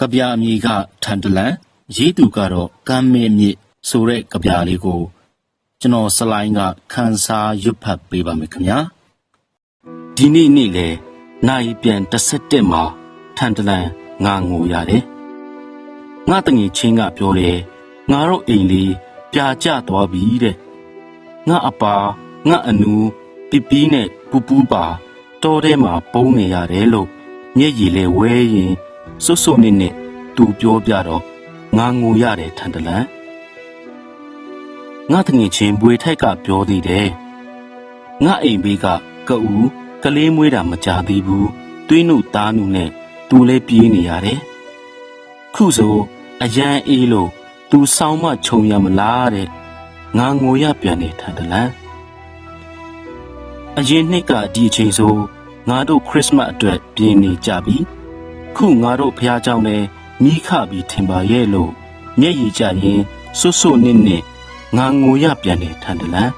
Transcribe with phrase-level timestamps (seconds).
[0.00, 0.68] ကဗျာအမည်က
[1.02, 1.52] ထန်တလန်
[1.96, 3.56] ရေးသူကတော့ကမ်းမဲမြစ်
[3.88, 5.00] ဆိုတဲ့ကဗျာလေးကို
[5.80, 6.60] ကျွန်တော်စလိုင်းက
[6.92, 8.78] ခန်းစားရွတ်ဖတ်ပေးပါမယ်ခင်ဗျာ
[10.16, 10.88] ဒီနေ့နေ့လေ
[11.48, 12.82] နိုင်ပြန်17မှာ
[13.36, 13.86] ထန်တလန်
[14.24, 15.02] ငါငိုရတယ်
[16.30, 17.58] ငါတငယ်ချင်းကပြောတယ်
[18.10, 18.92] ငါတို့အိမ်လေး
[19.32, 20.56] ပြာကျသွားပြီတဲ့
[21.48, 21.94] ငါအပါ
[22.48, 22.94] ငါအနူ
[23.50, 24.84] ပီပီနဲ့ပူပူပါ
[25.46, 27.08] တောထဲမှာပုန်းနေရတယ်လို့
[27.58, 28.72] မျက်ရည်လဲဝဲရင်
[29.24, 29.94] စွတ်စွတ်နဲ့နဲ့
[30.36, 31.22] သူပြောပြတော့
[31.76, 33.04] ငါငိုရတယ်ထန်တလန်
[35.10, 37.08] ငါတငယ်ချင်းဘွေထိုက်ကပြောသေးတယ်
[38.24, 38.86] ငါအိမ်ဘေးက
[39.28, 39.54] ကအူ
[40.02, 41.48] ကလေးမွေးတာမကြသေးဘူး
[41.88, 42.90] သွေးနုသားနုနဲ့
[43.28, 44.38] သူလဲပြေးနေရတယ်
[45.54, 45.96] ခုဆို
[46.42, 47.30] အရန်အေးလို့
[47.70, 49.48] သူဆောင်းမခြုံရမလားတဲ့
[50.18, 51.70] ငါငိုရပြန်နေထန်တလန်
[53.78, 55.16] အရင်နှစ်ကဒီအချိန်ဆို
[55.69, 57.77] ငါတို့ခရစ်စမတ်အတွက်ပြင်နေကြပြီ
[58.55, 59.83] ခုငါတို့ဖះเจ้าနဲ့
[60.23, 61.71] မိခပြီးထင်ပါရဲ့လို့
[62.19, 63.01] မျက်ရည်ကျရင်
[63.39, 64.23] စွတ်စွတ်နစ်နစ်
[64.77, 66.31] ငါငိုရပြန်နေထန်တလန်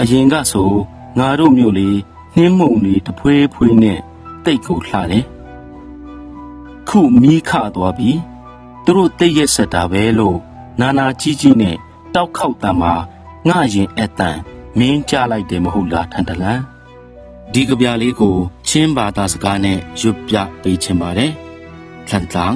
[0.00, 0.70] အရင်ကဆို
[1.18, 1.98] ငါတို့မျိုးလေး
[2.36, 4.00] နှင်းမုံလေးတဖွေးဖွေးနဲ့
[4.44, 5.24] တိတ်ကိုလှတယ်
[6.88, 8.10] ခုမိခသွားပြီ
[8.84, 10.38] သူတို့တိတ်ရက်ဆက်တာပဲလို့
[10.80, 11.76] နာနာကြီးကြီးနဲ့
[12.14, 12.92] တောက်ခေါက်တမ်းမှာ
[13.48, 14.38] ငါရင်အတန်
[14.78, 16.60] မင်းကြလိုက်တယ်မဟုတ်လားထန်တလန်
[17.52, 18.36] ဒီကဗျာလေးကို
[18.68, 21.32] ချင်းဘာသာစကားနဲ့ရွတ်ပြပေးချင်ပါတယ်
[22.08, 22.54] ထန်တန်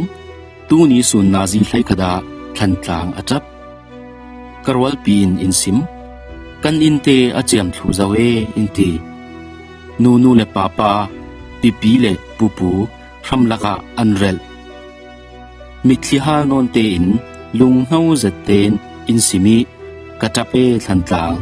[0.68, 2.12] သူနီဆွန်နာဇီလှိုက်ကဒါ
[2.56, 3.42] ထန်တန်အတပ်
[4.66, 5.80] ကရဝလ်ပင်အင်စင်
[6.64, 8.28] kan inte achiam thu zawe
[8.60, 8.90] inti
[10.02, 10.90] nu nu le papa
[11.60, 12.70] pipi le pupu
[13.28, 14.38] ramlaka anrel
[15.86, 17.06] mitli ha non te in
[17.58, 18.70] lung hau zat ten
[19.10, 19.56] in simi
[20.20, 21.36] katape thantlang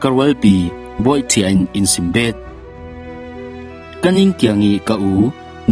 [0.00, 0.83] karwal pi boy
[1.29, 2.35] thi in in simbet
[4.01, 5.13] kaning kyangi ka u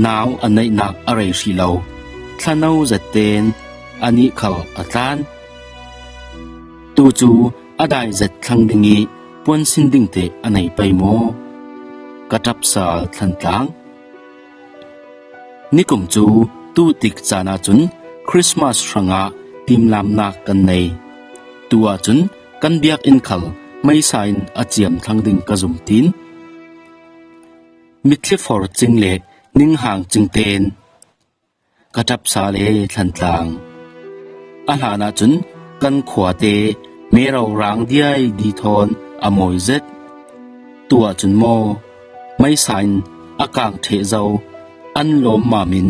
[0.06, 1.70] naw anai nak arai shi lo
[2.42, 3.44] thanau zat ten
[4.06, 5.18] ani khal atlan
[6.96, 7.30] tu chu
[7.84, 8.98] adai zat thlang dingi
[9.46, 11.14] pon sin ding te anai pai mo
[12.32, 13.68] katap sa sal thantlang
[15.76, 16.24] nikum chu
[16.76, 17.80] tu tik chana chun
[18.30, 19.24] christmas ranga
[19.66, 20.86] tim lam nak kan nei
[21.70, 22.20] tua chun
[22.62, 23.44] kan biak in khal
[23.86, 26.06] ไม่สายอาเจียมทางดิ่งกระจุมทิน
[28.08, 29.20] มิทลิฟอร์จิงเละ
[29.60, 30.62] นิ่งห่างจิงเตน
[31.96, 32.58] กระจับสาเล
[32.94, 33.46] ทันทาง
[34.70, 35.32] อาหานาจุน
[35.82, 36.44] กันขวาเต
[37.12, 38.06] เมเรารางเดีย
[38.40, 38.88] ดีทอน
[39.24, 39.84] อมอยเซต
[40.90, 41.44] ตัวจุนโม
[42.40, 42.86] ไม่สาย
[43.40, 44.24] อากางเทเจ้า
[44.98, 45.88] อันลมมามิน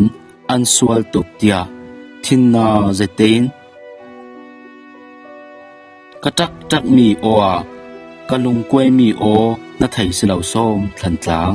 [0.50, 1.56] อันสวลตุกเตีย
[2.24, 2.66] ทินนา
[2.96, 3.42] เจเตน
[6.22, 7.52] กระจักจักมีอวา
[8.30, 9.24] กะลุงกวยมีโอ
[9.80, 11.52] นะไถสิเหล่าส้มทันจาง